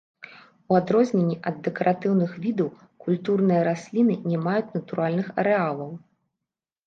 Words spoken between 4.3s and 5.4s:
не маюць натуральных